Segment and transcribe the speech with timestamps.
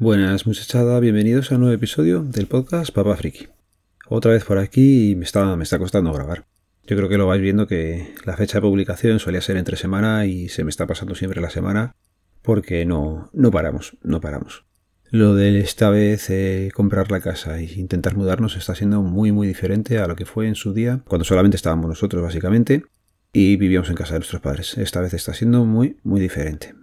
[0.00, 3.48] Buenas muchachada, bienvenidos a un nuevo episodio del podcast Papá Friki.
[4.08, 6.46] Otra vez por aquí y me está, me está costando grabar.
[6.86, 10.24] Yo creo que lo vais viendo que la fecha de publicación solía ser entre semana
[10.24, 11.96] y se me está pasando siempre la semana
[12.40, 14.64] porque no, no paramos, no paramos.
[15.10, 19.46] Lo de esta vez eh, comprar la casa e intentar mudarnos está siendo muy muy
[19.46, 22.84] diferente a lo que fue en su día, cuando solamente estábamos nosotros básicamente
[23.34, 24.78] y vivíamos en casa de nuestros padres.
[24.78, 26.79] Esta vez está siendo muy muy diferente.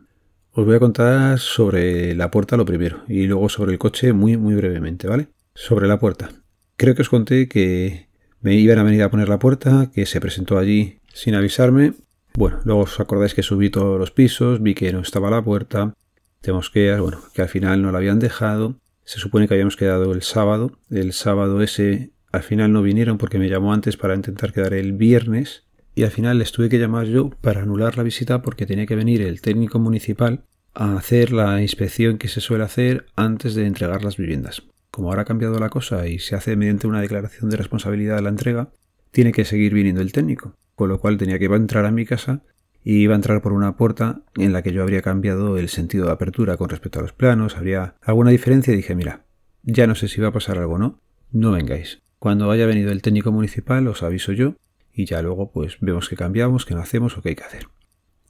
[0.59, 4.37] Os voy a contar sobre la puerta lo primero y luego sobre el coche muy
[4.37, 5.27] muy brevemente, ¿vale?
[5.53, 6.31] Sobre la puerta.
[6.77, 8.07] Creo que os conté que
[8.41, 11.93] me iban a venir a poner la puerta, que se presentó allí sin avisarme.
[12.33, 15.93] Bueno, luego os acordáis que subí todos los pisos, vi que no estaba la puerta,
[16.41, 18.79] de mosqueas, bueno, que al final no la habían dejado.
[19.03, 20.71] Se supone que habíamos quedado el sábado.
[20.89, 24.93] El sábado ese al final no vinieron porque me llamó antes para intentar quedar el
[24.93, 28.85] viernes y al final les tuve que llamar yo para anular la visita porque tenía
[28.85, 33.65] que venir el técnico municipal a hacer la inspección que se suele hacer antes de
[33.65, 34.63] entregar las viviendas.
[34.91, 38.21] Como ahora ha cambiado la cosa y se hace mediante una declaración de responsabilidad de
[38.21, 38.69] la entrega,
[39.11, 42.43] tiene que seguir viniendo el técnico, con lo cual tenía que entrar a mi casa
[42.83, 46.05] y iba a entrar por una puerta en la que yo habría cambiado el sentido
[46.05, 49.25] de apertura con respecto a los planos, habría alguna diferencia y dije, mira,
[49.63, 52.01] ya no sé si va a pasar algo o no, no vengáis.
[52.19, 54.55] Cuando haya venido el técnico municipal os aviso yo
[54.93, 57.67] y ya luego pues vemos qué cambiamos, qué no hacemos o qué hay que hacer.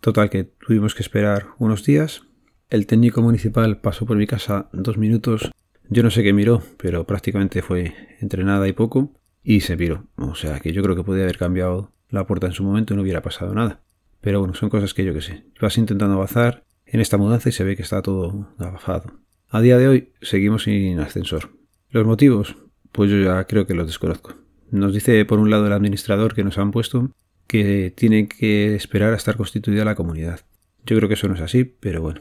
[0.02, 2.24] Total que tuvimos que esperar unos días.
[2.70, 5.52] El técnico municipal pasó por mi casa dos minutos.
[5.90, 10.08] Yo no sé qué miró, pero prácticamente fue entre nada y poco y se viró.
[10.18, 12.98] O sea que yo creo que podía haber cambiado la puerta en su momento y
[12.98, 13.80] no hubiera pasado nada.
[14.20, 15.46] Pero bueno, son cosas que yo que sé.
[15.62, 19.14] Vas intentando avanzar en esta mudanza y se ve que está todo abafado.
[19.48, 21.52] A día de hoy seguimos sin ascensor.
[21.90, 22.58] Los motivos,
[22.92, 24.36] pues yo ya creo que los desconozco.
[24.72, 27.12] Nos dice por un lado el administrador que nos han puesto
[27.48, 30.42] que tiene que esperar a estar constituida la comunidad.
[30.86, 32.20] Yo creo que eso no es así, pero bueno.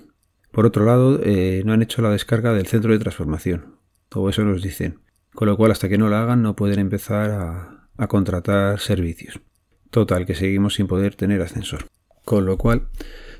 [0.57, 3.77] Por otro lado, eh, no han hecho la descarga del centro de transformación,
[4.15, 5.01] o eso nos dicen,
[5.35, 7.31] con lo cual hasta que no la hagan no pueden empezar
[7.99, 9.39] a, contratar servicios.
[9.91, 11.85] Total, que seguimos sin poder tener ascensor.
[12.25, 12.89] Con lo cual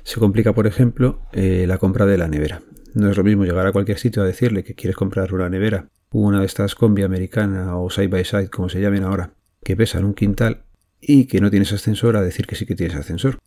[0.03, 2.61] se complica, por ejemplo, eh, la compra de la nevera.
[2.93, 5.87] No es lo mismo llegar a cualquier sitio a decirle que quieres comprar una nevera
[6.11, 9.33] una de estas combi americana o side by side, como se llamen ahora,
[9.63, 10.65] que pesan un quintal
[11.01, 13.39] y que no tienes ascensor a decir que sí que tienes ascensor.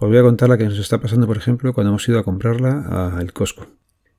[0.00, 2.22] Os voy a contar la que nos está pasando, por ejemplo, cuando hemos ido a
[2.22, 3.66] comprarla al Costco.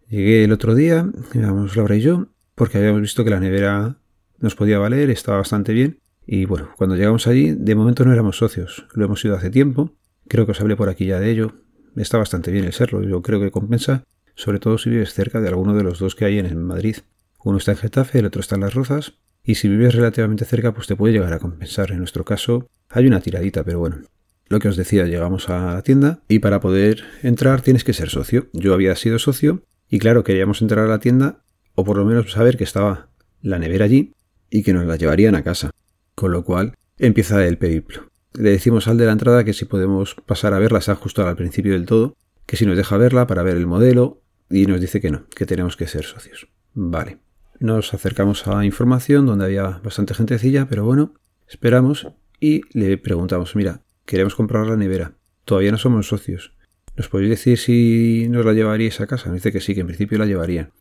[0.10, 3.96] Llegué el otro día, íbamos Laura y yo, porque habíamos visto que la nevera
[4.40, 6.00] nos podía valer, estaba bastante bien.
[6.28, 9.96] Y bueno, cuando llegamos allí, de momento no éramos socios, lo hemos ido hace tiempo.
[10.28, 11.54] Creo que os hablé por aquí ya de ello.
[11.96, 14.04] Está bastante bien el serlo, yo creo que compensa,
[14.36, 16.98] sobre todo si vives cerca de alguno de los dos que hay en Madrid.
[17.42, 19.14] Uno está en Getafe, el otro está en Las Rozas,
[19.46, 21.92] y si vives relativamente cerca, pues te puede llegar a compensar.
[21.92, 24.00] En nuestro caso, hay una tiradita, pero bueno.
[24.50, 28.10] Lo que os decía, llegamos a la tienda y para poder entrar tienes que ser
[28.10, 28.48] socio.
[28.52, 31.44] Yo había sido socio y claro, queríamos entrar a la tienda
[31.76, 33.10] o por lo menos saber que estaba
[33.44, 34.14] la nevera allí
[34.50, 35.70] y que nos la llevarían a casa.
[36.16, 38.10] Con lo cual empieza el periplo.
[38.34, 41.36] Le decimos al de la entrada que si podemos pasar a verla, se justo al
[41.36, 42.16] principio del todo,
[42.48, 45.46] que si nos deja verla para ver el modelo y nos dice que no, que
[45.46, 46.48] tenemos que ser socios.
[46.74, 47.20] Vale.
[47.60, 51.14] Nos acercamos a información donde había bastante gentecilla, pero bueno,
[51.48, 52.08] esperamos
[52.40, 55.14] y le preguntamos, mira, queremos comprar la nevera,
[55.46, 56.53] todavía no somos socios.
[56.96, 59.30] ¿Nos podéis decir si nos la llevaríais a casa?
[59.30, 60.72] Nos dice que sí, que en principio la llevarían.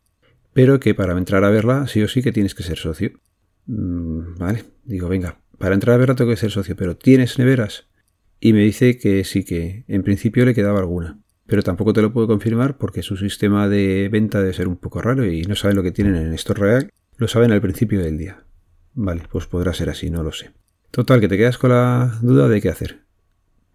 [0.53, 3.11] Pero que para entrar a verla, sí o sí que tienes que ser socio.
[3.67, 7.87] Mm, vale, digo, venga, para entrar a verla tengo que ser socio, pero ¿tienes neveras?
[8.39, 11.19] Y me dice que sí, que en principio le quedaba alguna
[11.49, 15.01] pero tampoco te lo puedo confirmar porque su sistema de venta debe ser un poco
[15.01, 18.17] raro y no saben lo que tienen en esto real, lo saben al principio del
[18.17, 18.43] día.
[18.93, 20.51] Vale, pues podrá ser así, no lo sé.
[20.91, 23.01] Total, que te quedas con la duda de qué hacer.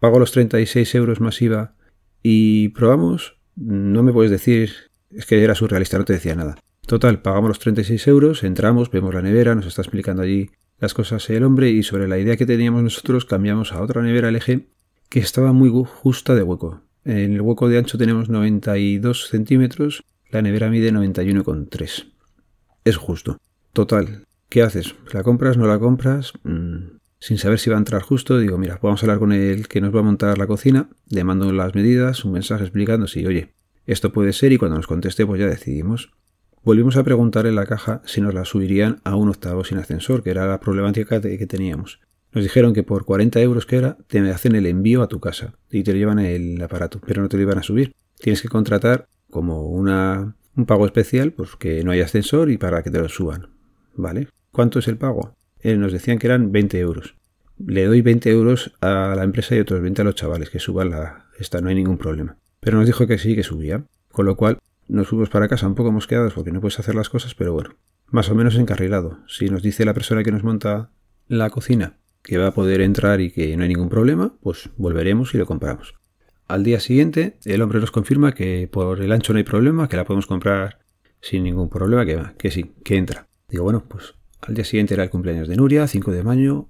[0.05, 1.73] Pago los 36 euros masiva
[2.21, 3.39] y probamos.
[3.55, 4.71] No me puedes decir,
[5.09, 6.59] es que era surrealista, no te decía nada.
[6.85, 11.27] Total, pagamos los 36 euros, entramos, vemos la nevera, nos está explicando allí las cosas
[11.31, 14.67] el hombre y sobre la idea que teníamos nosotros cambiamos a otra nevera LG
[15.09, 16.83] que estaba muy justa de hueco.
[17.03, 22.11] En el hueco de ancho tenemos 92 centímetros, la nevera mide 91,3.
[22.83, 23.39] Es justo.
[23.73, 24.93] Total, ¿qué haces?
[25.13, 25.57] ¿La compras?
[25.57, 26.33] ¿No la compras?
[26.43, 29.67] Mm, sin saber si va a entrar justo, digo, mira, vamos a hablar con el
[29.67, 33.25] que nos va a montar la cocina, le mando las medidas, un mensaje explicando si,
[33.25, 33.55] oye,
[33.87, 36.11] esto puede ser y cuando nos conteste pues ya decidimos.
[36.63, 40.21] Volvimos a preguntar en la caja si nos la subirían a un octavo sin ascensor,
[40.21, 41.99] que era la problemática que teníamos.
[42.31, 45.55] Nos dijeron que por 40 euros que era, te hacen el envío a tu casa
[45.71, 47.95] y te llevan el aparato, pero no te lo iban a subir.
[48.19, 52.91] Tienes que contratar como una, un pago especial porque no hay ascensor y para que
[52.91, 53.47] te lo suban.
[53.95, 54.27] ¿Vale?
[54.51, 55.34] ¿Cuánto es el pago?
[55.65, 57.15] Eh, nos decían que eran 20 euros.
[57.57, 60.91] Le doy 20 euros a la empresa y otros 20 a los chavales que suban
[60.91, 62.37] la esta, no hay ningún problema.
[62.59, 63.83] Pero nos dijo que sí, que subía.
[64.11, 67.09] Con lo cual, Nos fuimos para casa un poco mosqueados porque no puedes hacer las
[67.09, 67.71] cosas, pero bueno,
[68.11, 69.17] más o menos encarrilado.
[69.27, 70.91] Si nos dice la persona que nos monta
[71.27, 75.33] la cocina que va a poder entrar y que no hay ningún problema, pues volveremos
[75.33, 75.95] y lo compramos.
[76.47, 79.97] Al día siguiente, el hombre nos confirma que por el ancho no hay problema, que
[79.97, 80.77] la podemos comprar
[81.21, 83.27] sin ningún problema, que, que sí, que entra.
[83.49, 84.13] Digo, bueno, pues
[84.47, 86.67] al día siguiente era el cumpleaños de Nuria, 5 de mayo,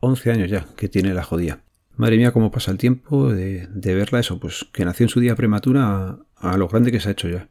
[0.00, 1.60] 11 años ya, que tiene la jodía.
[1.96, 5.34] Madre mía, cómo pasa el tiempo de, verla eso, pues que nació en su día
[5.34, 7.48] prematura a, lo grande que se ha hecho ya.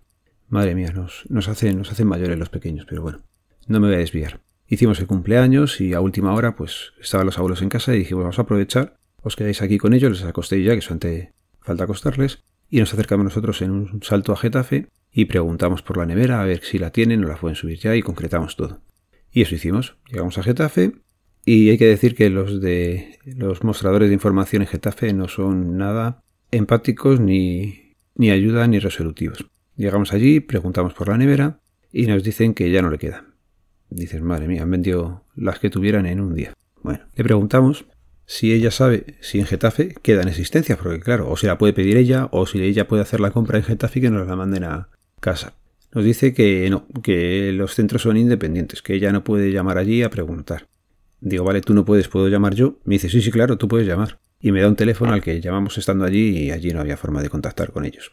[0.49, 3.23] Madre mía, nos, hacen, hacen mayores los pequeños, pero bueno,
[3.67, 4.41] no me voy a desviar.
[4.67, 8.23] Hicimos el cumpleaños y a última hora pues estaban los abuelos en casa y dijimos
[8.23, 12.43] vamos a aprovechar, os quedáis aquí con ellos, les acostéis ya, que solamente falta acostarles,
[12.69, 16.45] y nos acercamos nosotros en un salto a Getafe y preguntamos por la nevera a
[16.45, 18.81] ver si la tienen o la pueden subir ya y concretamos todo.
[19.35, 19.97] Y eso hicimos.
[20.09, 20.93] Llegamos a Getafe
[21.43, 25.77] y hay que decir que los de los mostradores de información en Getafe no son
[25.77, 29.45] nada empáticos ni, ni ayuda ni resolutivos.
[29.75, 31.59] Llegamos allí, preguntamos por la nevera
[31.91, 33.25] y nos dicen que ya no le queda.
[33.89, 36.53] Dices, madre mía, han vendido las que tuvieran en un día.
[36.81, 37.87] Bueno, le preguntamos
[38.25, 41.73] si ella sabe si en Getafe queda en existencia, porque claro, o si la puede
[41.73, 44.37] pedir ella, o si ella puede hacer la compra en Getafe y que nos la
[44.37, 44.87] manden a
[45.19, 45.55] casa.
[45.95, 50.03] Nos dice que no, que los centros son independientes, que ella no puede llamar allí
[50.03, 50.67] a preguntar.
[51.21, 52.79] Digo, vale, tú no puedes, ¿puedo llamar yo?
[52.83, 54.19] Me dice, sí, sí, claro, tú puedes llamar.
[54.41, 57.21] Y me da un teléfono al que llamamos estando allí y allí no había forma
[57.21, 58.11] de contactar con ellos.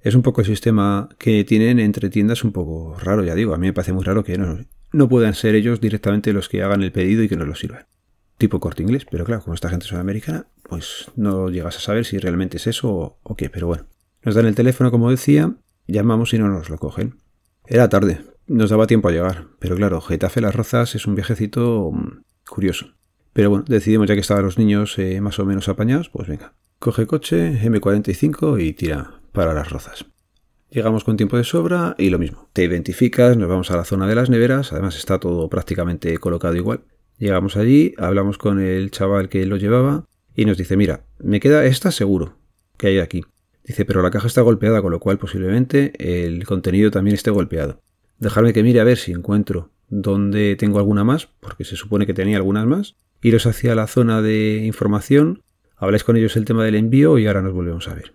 [0.00, 3.52] Es un poco el sistema que tienen entre tiendas un poco raro, ya digo.
[3.52, 6.62] A mí me parece muy raro que no, no puedan ser ellos directamente los que
[6.62, 7.84] hagan el pedido y que nos lo sirvan.
[8.38, 12.06] Tipo corte inglés, pero claro, como esta gente es americana, pues no llegas a saber
[12.06, 13.50] si realmente es eso o, o qué.
[13.50, 13.84] Pero bueno,
[14.22, 15.54] nos dan el teléfono, como decía,
[15.88, 17.16] llamamos y no nos lo cogen.
[17.66, 21.90] Era tarde, nos daba tiempo a llegar, pero claro, Getafe Las Rozas es un viajecito
[21.92, 22.94] mm, curioso.
[23.32, 26.54] Pero bueno, decidimos ya que estaban los niños eh, más o menos apañados, pues venga,
[26.78, 30.06] coge coche M45 y tira para Las Rozas.
[30.70, 32.50] Llegamos con tiempo de sobra y lo mismo.
[32.52, 36.56] Te identificas, nos vamos a la zona de las neveras, además está todo prácticamente colocado
[36.56, 36.82] igual.
[37.18, 40.04] Llegamos allí, hablamos con el chaval que lo llevaba
[40.34, 42.36] y nos dice, mira, me queda esta seguro
[42.76, 43.24] que hay aquí.
[43.68, 47.82] Dice, pero la caja está golpeada, con lo cual posiblemente el contenido también esté golpeado.
[48.18, 52.14] Dejarme que mire a ver si encuentro dónde tengo alguna más, porque se supone que
[52.14, 52.96] tenía algunas más.
[53.20, 55.42] Iros hacia la zona de información,
[55.76, 58.14] habláis con ellos el tema del envío y ahora nos volvemos a ver.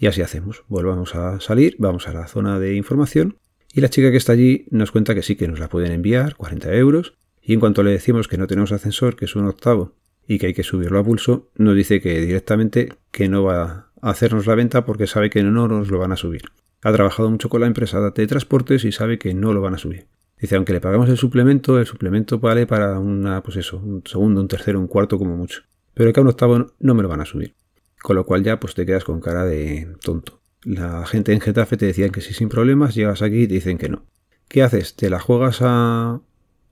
[0.00, 0.64] Y así hacemos.
[0.66, 3.38] Volvamos a salir, vamos a la zona de información
[3.72, 6.34] y la chica que está allí nos cuenta que sí que nos la pueden enviar,
[6.34, 9.94] 40 euros, y en cuanto le decimos que no tenemos ascensor, que es un octavo,
[10.28, 14.46] y que hay que subirlo a pulso, nos dice que directamente que no va hacernos
[14.46, 16.42] la venta porque sabe que no nos lo van a subir.
[16.82, 19.78] Ha trabajado mucho con la empresa de transportes y sabe que no lo van a
[19.78, 20.06] subir.
[20.38, 24.40] Dice, aunque le pagamos el suplemento, el suplemento vale para una, pues eso, un segundo,
[24.40, 25.62] un tercero, un cuarto como mucho.
[25.94, 27.56] Pero que a un octavo no me lo van a subir.
[28.00, 30.40] Con lo cual ya pues te quedas con cara de tonto.
[30.62, 33.78] La gente en Getafe te decía que sí sin problemas, llegas aquí y te dicen
[33.78, 34.04] que no.
[34.46, 34.94] ¿Qué haces?
[34.94, 36.20] ¿Te la juegas a,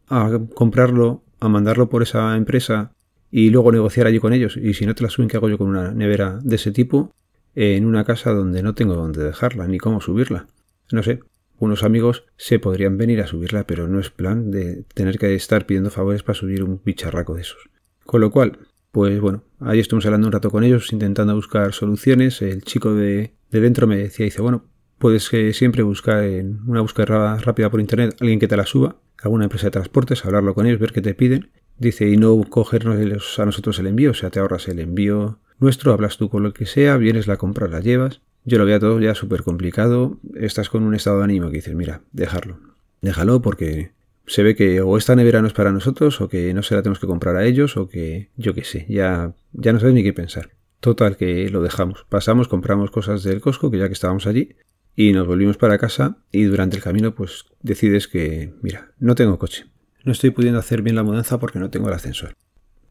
[0.09, 2.93] a comprarlo, a mandarlo por esa empresa
[3.31, 4.57] y luego negociar allí con ellos.
[4.57, 7.13] Y si no te la suben, ¿qué hago yo con una nevera de ese tipo
[7.55, 10.47] en una casa donde no tengo dónde dejarla ni cómo subirla?
[10.93, 11.21] No sé,
[11.59, 15.67] unos amigos se podrían venir a subirla, pero no es plan de tener que estar
[15.67, 17.69] pidiendo favores para subir un bicharraco de esos.
[18.05, 18.59] Con lo cual,
[18.93, 22.41] pues bueno, ahí estuvimos hablando un rato con ellos, intentando buscar soluciones.
[22.43, 24.65] El chico de, de dentro me decía, dice, bueno,
[24.99, 28.97] puedes que siempre buscar en una búsqueda rápida por internet alguien que te la suba,
[29.23, 33.39] alguna empresa de transportes, hablarlo con ellos, ver qué te piden Dice, y no cogernos
[33.39, 36.53] a nosotros el envío, o sea, te ahorras el envío nuestro, hablas tú con lo
[36.53, 38.21] que sea, vienes, la compras, la llevas.
[38.45, 40.19] Yo lo veía todo ya súper complicado.
[40.35, 42.59] Estás con un estado de ánimo que dices, mira, dejarlo.
[43.01, 43.91] Déjalo porque
[44.27, 46.83] se ve que o esta nevera no es para nosotros, o que no se la
[46.83, 50.03] tenemos que comprar a ellos, o que yo qué sé, ya, ya no sabes ni
[50.03, 50.51] qué pensar.
[50.81, 52.07] Total, que lo dejamos.
[52.09, 54.57] Pasamos, compramos cosas del Costco, que ya que estábamos allí,
[54.95, 59.39] y nos volvimos para casa, y durante el camino, pues decides que, mira, no tengo
[59.39, 59.67] coche
[60.07, 62.33] no estoy pudiendo hacer bien la mudanza porque no tengo el ascensor.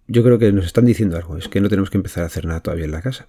[0.06, 2.46] Yo creo que nos están diciendo algo, es que no tenemos que empezar a hacer
[2.46, 3.26] nada todavía en la casa.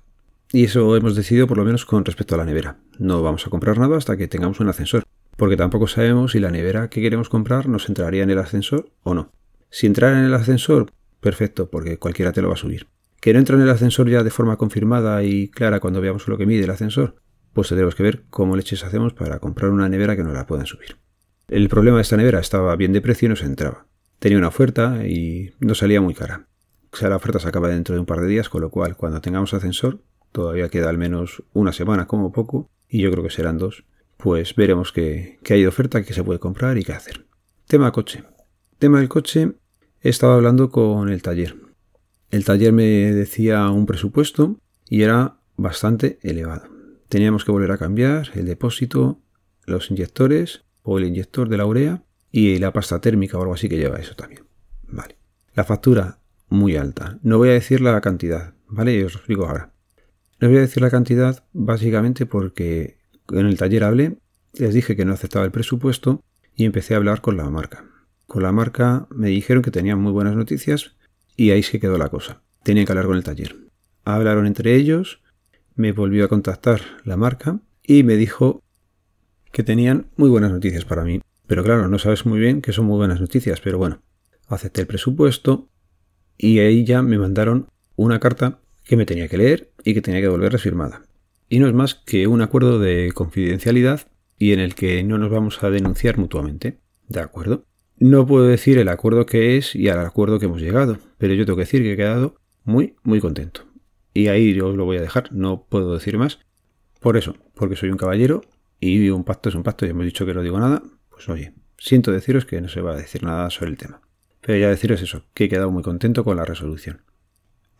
[0.52, 2.78] Y eso hemos decidido por lo menos con respecto a la nevera.
[2.98, 5.04] No vamos a comprar nada hasta que tengamos un ascensor,
[5.36, 9.14] porque tampoco sabemos si la nevera que queremos comprar nos entraría en el ascensor o
[9.14, 9.30] no.
[9.70, 12.88] Si entrara en el ascensor, perfecto, porque cualquiera te lo va a subir.
[13.20, 16.36] Que no entra en el ascensor ya de forma confirmada y clara cuando veamos lo
[16.36, 17.14] que mide el ascensor,
[17.52, 20.66] pues tendremos que ver cómo leches hacemos para comprar una nevera que nos la puedan
[20.66, 21.05] subir.
[21.48, 23.86] El problema de esta nevera estaba bien de precio y no se entraba.
[24.18, 26.48] Tenía una oferta y no salía muy cara.
[26.92, 28.96] O sea, la oferta se acaba dentro de un par de días, con lo cual
[28.96, 30.00] cuando tengamos ascensor,
[30.32, 33.84] todavía queda al menos una semana como poco, y yo creo que serán dos,
[34.16, 37.26] pues veremos qué, hay de oferta, qué se puede comprar y qué hacer.
[37.68, 38.24] Tema coche.
[38.80, 39.52] Tema del coche,
[40.00, 41.54] he estado hablando con el taller.
[42.32, 46.66] El taller me decía un presupuesto y era bastante elevado.
[47.08, 49.20] Teníamos que volver a cambiar el depósito,
[49.64, 53.68] los inyectores o el inyector de la urea y la pasta térmica o algo así
[53.68, 54.44] que lleva eso también.
[54.86, 55.16] Vale.
[55.54, 57.18] La factura muy alta.
[57.22, 59.04] No voy a decir la cantidad, ¿vale?
[59.04, 59.72] Os lo explico ahora.
[60.40, 62.98] No voy a decir la cantidad básicamente porque
[63.32, 64.18] en el taller hablé,
[64.54, 66.22] les dije que no aceptaba el presupuesto
[66.54, 67.84] y empecé a hablar con la marca.
[68.28, 70.94] Con la marca me dijeron que tenían muy buenas noticias
[71.36, 72.42] y ahí se quedó la cosa.
[72.62, 73.56] Tenía que hablar con el taller.
[74.04, 75.20] Hablaron entre ellos,
[75.74, 78.62] me volvió a contactar la marca y me dijo
[79.52, 81.20] que tenían muy buenas noticias para mí.
[81.46, 84.02] Pero claro, no sabes muy bien que son muy buenas noticias, pero bueno,
[84.48, 85.68] acepté el presupuesto
[86.36, 90.20] y ahí ya me mandaron una carta que me tenía que leer y que tenía
[90.20, 91.02] que volver firmada.
[91.48, 95.30] Y no es más que un acuerdo de confidencialidad y en el que no nos
[95.30, 96.78] vamos a denunciar mutuamente.
[97.08, 97.64] ¿De acuerdo?
[97.98, 101.46] No puedo decir el acuerdo que es y al acuerdo que hemos llegado, pero yo
[101.46, 103.62] tengo que decir que he quedado muy, muy contento.
[104.12, 106.40] Y ahí os lo voy a dejar, no puedo decir más.
[107.00, 108.42] Por eso, porque soy un caballero
[108.80, 111.54] y un pacto es un pacto, ya hemos dicho que no digo nada, pues oye,
[111.78, 114.00] siento deciros que no se va a decir nada sobre el tema.
[114.40, 117.02] Pero ya deciros eso, que he quedado muy contento con la resolución.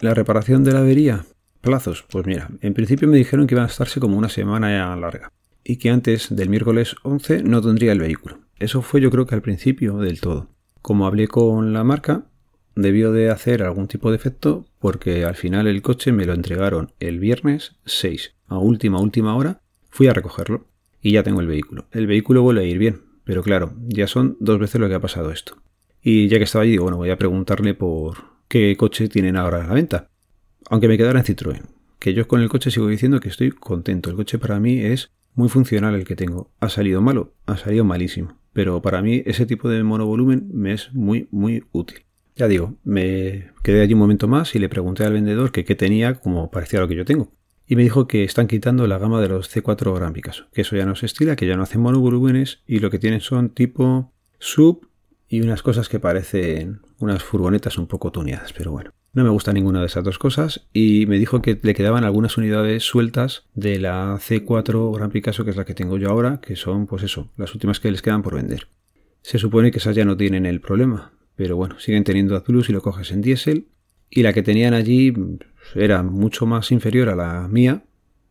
[0.01, 1.25] La reparación de la avería,
[1.61, 5.33] plazos, pues mira, en principio me dijeron que iba a estarse como una semana larga
[5.65, 8.41] y que antes del miércoles 11 no tendría el vehículo.
[8.59, 10.49] Eso fue yo creo que al principio del todo.
[10.81, 12.27] Como hablé con la marca,
[12.75, 16.93] debió de hacer algún tipo de efecto porque al final el coche me lo entregaron
[17.01, 19.61] el viernes 6 a última última hora.
[19.91, 20.67] Fui a recogerlo
[21.01, 21.87] y ya tengo el vehículo.
[21.93, 25.01] El vehículo vuelve a ir bien, pero claro, ya son dos veces lo que ha
[25.01, 25.57] pasado esto.
[26.03, 28.17] Y ya que estaba allí, digo, bueno, voy a preguntarle por
[28.49, 30.09] qué coche tienen ahora a la venta.
[30.69, 31.63] Aunque me quedara en Citroën.
[31.99, 34.11] Que yo con el coche sigo diciendo que estoy contento.
[34.11, 36.51] El coche para mí es muy funcional el que tengo.
[36.61, 40.91] Ha salido malo, ha salido malísimo pero para mí ese tipo de monovolumen me es
[40.95, 42.07] muy, muy útil.
[42.37, 45.75] Ya digo, me quedé allí un momento más y le pregunté al vendedor que qué
[45.75, 47.31] tenía como parecía lo que yo tengo.
[47.67, 50.77] Y me dijo que están quitando la gama de los C4 Gran Picasso, que eso
[50.77, 54.13] ya no se estila, que ya no hacen monovolúmenes y lo que tienen son tipo
[54.39, 54.89] sub
[55.29, 58.93] y unas cosas que parecen unas furgonetas un poco tuneadas, pero bueno.
[59.13, 62.37] No me gusta ninguna de esas dos cosas y me dijo que le quedaban algunas
[62.37, 66.55] unidades sueltas de la C4 Gran Picasso, que es la que tengo yo ahora, que
[66.55, 68.69] son, pues eso, las últimas que les quedan por vender.
[69.23, 72.73] Se supone que esas ya no tienen el problema, pero bueno, siguen teniendo Azulus y
[72.73, 73.69] lo coges en diésel.
[74.09, 75.13] Y la que tenían allí
[75.75, 77.85] era mucho más inferior a la mía,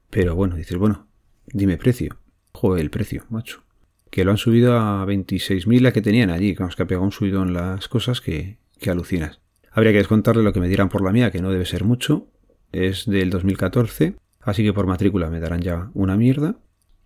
[0.10, 1.08] pero bueno, dices, bueno,
[1.48, 2.18] dime precio.
[2.54, 3.64] Joder, el precio, macho.
[4.10, 7.44] Que lo han subido a 26.000 la que tenían allí, que ha pegado un subido
[7.44, 9.42] en las cosas que, que alucinas.
[9.72, 12.28] Habría que descontarle lo que me dieran por la mía, que no debe ser mucho.
[12.72, 16.56] Es del 2014, así que por matrícula me darán ya una mierda.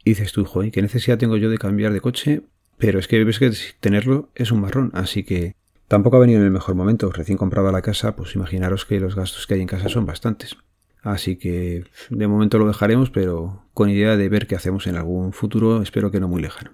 [0.03, 2.43] Y dices tú, joder, ¿qué necesidad tengo yo de cambiar de coche?
[2.77, 5.55] Pero es que ves que tenerlo es un marrón, así que
[5.89, 7.11] tampoco ha venido en el mejor momento.
[7.11, 10.55] Recién compraba la casa, pues imaginaros que los gastos que hay en casa son bastantes.
[11.01, 15.33] Así que de momento lo dejaremos, pero con idea de ver qué hacemos en algún
[15.33, 16.71] futuro, espero que no muy lejano.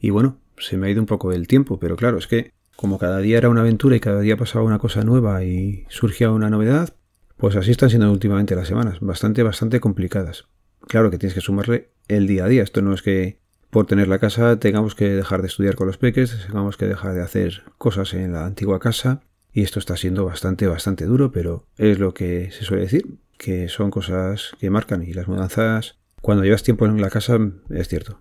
[0.00, 2.98] Y bueno, se me ha ido un poco el tiempo, pero claro, es que como
[2.98, 6.50] cada día era una aventura y cada día pasaba una cosa nueva y surgía una
[6.50, 6.94] novedad,
[7.36, 10.46] pues así están siendo últimamente las semanas, bastante, bastante complicadas.
[10.86, 13.38] Claro que tienes que sumarle el día a día, esto no es que
[13.74, 17.12] por tener la casa tengamos que dejar de estudiar con los peques, tengamos que dejar
[17.12, 21.66] de hacer cosas en la antigua casa y esto está siendo bastante, bastante duro, pero
[21.76, 26.44] es lo que se suele decir, que son cosas que marcan y las mudanzas, cuando
[26.44, 27.36] llevas tiempo en la casa,
[27.68, 28.20] es cierto,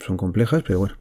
[0.00, 0.96] son complejas, pero bueno,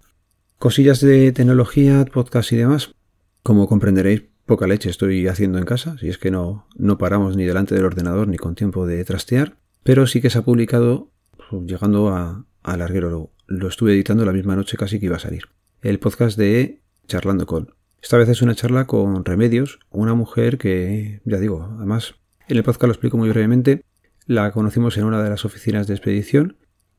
[0.60, 2.96] Cosillas de tecnología, podcast y demás.
[3.44, 7.44] Como comprenderéis, poca leche estoy haciendo en casa, si es que no, no paramos ni
[7.44, 11.64] delante del ordenador ni con tiempo de trastear, pero sí que se ha publicado pues,
[11.66, 13.32] llegando a, a larguero.
[13.50, 15.44] Lo, estuve editando la misma noche casi que iba a salir.
[15.82, 17.74] El podcast de Charlando con.
[18.02, 22.16] Esta vez es una charla con Remedios, una mujer que, ya digo, además
[22.48, 23.84] en el podcast lo explico muy brevemente,
[24.26, 26.58] la conocimos en una de las oficinas de expedición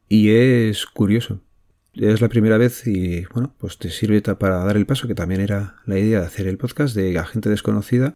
[0.08, 1.40] y es curioso
[1.94, 5.40] es la primera vez y bueno, pues te sirve para dar el paso, que también
[5.40, 8.14] era la idea de hacer el podcast de a gente desconocida,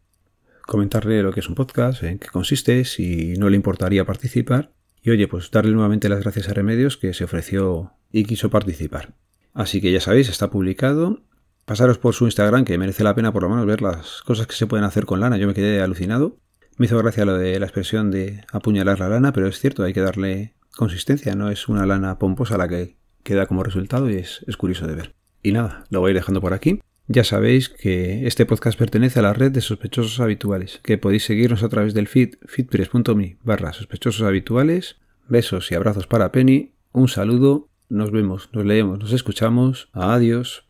[0.63, 4.73] comentarle lo que es un podcast, en qué consiste, si no le importaría participar
[5.03, 9.13] y oye, pues darle nuevamente las gracias a Remedios que se ofreció y quiso participar.
[9.55, 11.23] Así que ya sabéis, está publicado.
[11.65, 14.55] Pasaros por su Instagram, que merece la pena por lo menos ver las cosas que
[14.55, 15.37] se pueden hacer con lana.
[15.37, 16.37] Yo me quedé alucinado.
[16.77, 19.93] Me hizo gracia lo de la expresión de apuñalar la lana, pero es cierto, hay
[19.93, 24.45] que darle consistencia, no es una lana pomposa la que queda como resultado y es,
[24.57, 25.15] curioso de ver.
[25.43, 26.81] Y nada, lo voy a ir dejando por aquí.
[27.09, 31.65] Ya sabéis que este podcast pertenece a la red de sospechosos habituales, que podéis seguirnos
[31.65, 34.97] a través del feed feedpress.me barra sospechosos habituales.
[35.27, 40.65] Besos y abrazos para Penny, un saludo, nos vemos, nos leemos, nos escuchamos, adiós.